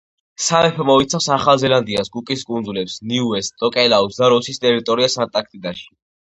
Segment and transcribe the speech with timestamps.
[0.43, 5.91] სამეფო მოიცავს: ახალ ზელანდიას, კუკის კუნძულებს, ნიუეს, ტოკელაუს და როსის ტერიტორიას ანტარქტიკაში.